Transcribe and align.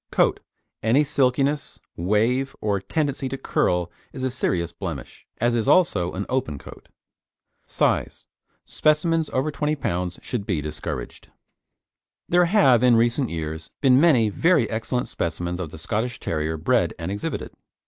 COAT 0.09 0.39
Any 0.81 1.03
silkiness, 1.03 1.77
wave 1.95 2.55
or 2.59 2.79
tendency 2.79 3.29
to 3.29 3.37
curl 3.37 3.91
is 4.13 4.23
a 4.23 4.31
serious 4.31 4.73
blemish, 4.73 5.27
as 5.37 5.53
is 5.53 5.67
also 5.67 6.11
an 6.13 6.25
open 6.27 6.57
coat. 6.57 6.89
SIZE 7.67 8.25
Specimens 8.65 9.29
of 9.29 9.35
over 9.35 9.51
20 9.51 9.75
lb. 9.75 10.23
should 10.23 10.47
be 10.47 10.59
discouraged. 10.59 11.29
There 12.27 12.45
have, 12.45 12.81
of 12.81 12.93
recent 12.95 13.29
years, 13.29 13.69
been 13.79 14.01
many 14.01 14.29
very 14.29 14.67
excellent 14.71 15.07
specimens 15.07 15.59
of 15.59 15.69
the 15.69 15.77
Scottish 15.77 16.19
Terrier 16.19 16.57
bred 16.57 16.95
and 16.97 17.11
exhibited. 17.11 17.53